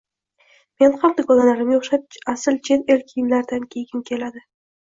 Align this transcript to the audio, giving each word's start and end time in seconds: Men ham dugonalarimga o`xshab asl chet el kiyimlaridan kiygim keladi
Men 0.83 0.95
ham 1.03 1.13
dugonalarimga 1.19 1.77
o`xshab 1.81 2.19
asl 2.35 2.57
chet 2.71 2.91
el 2.97 3.07
kiyimlaridan 3.13 3.69
kiygim 3.77 4.07
keladi 4.13 4.47